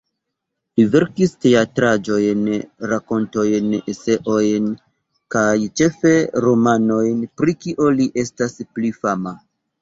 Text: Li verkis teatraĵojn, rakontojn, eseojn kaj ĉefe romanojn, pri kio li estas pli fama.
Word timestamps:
Li 0.79 0.83
verkis 0.93 1.33
teatraĵojn, 1.45 2.39
rakontojn, 2.91 3.67
eseojn 3.93 4.71
kaj 5.37 5.61
ĉefe 5.83 6.15
romanojn, 6.47 7.21
pri 7.43 7.57
kio 7.67 7.93
li 8.01 8.09
estas 8.25 8.59
pli 8.67 8.93
fama. 9.05 9.37